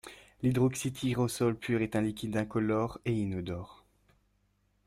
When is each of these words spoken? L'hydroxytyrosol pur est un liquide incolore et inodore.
L'hydroxytyrosol 0.41 1.55
pur 1.55 1.83
est 1.83 1.95
un 1.95 2.01
liquide 2.01 2.35
incolore 2.35 2.99
et 3.05 3.13
inodore. 3.13 3.85